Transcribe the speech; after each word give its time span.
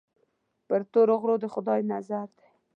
پر 0.67 0.81
تورو 0.91 1.15
غرو 1.21 1.35
د 1.43 1.45
خدای 1.53 1.81
نظر 1.93 2.27
دی. 2.37 2.49